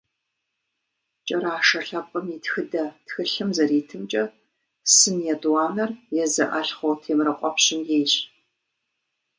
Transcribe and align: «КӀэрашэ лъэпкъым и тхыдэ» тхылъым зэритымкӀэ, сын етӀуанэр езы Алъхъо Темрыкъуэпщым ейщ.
«КӀэрашэ 1.27 1.79
лъэпкъым 1.87 2.27
и 2.35 2.37
тхыдэ» 2.43 2.85
тхылъым 3.05 3.49
зэритымкӀэ, 3.57 4.23
сын 4.95 5.17
етӀуанэр 5.33 5.91
езы 6.23 6.45
Алъхъо 6.59 6.91
Темрыкъуэпщым 7.01 7.81
ейщ. 7.95 8.13